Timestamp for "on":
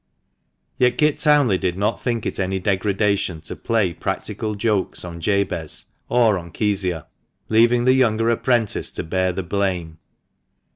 5.05-5.21, 6.39-6.49